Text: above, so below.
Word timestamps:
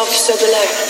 above, 0.00 0.14
so 0.14 0.34
below. 0.38 0.89